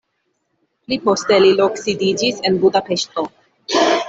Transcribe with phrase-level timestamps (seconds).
[0.87, 3.29] Pli poste li loksidiĝis en Budapeŝto.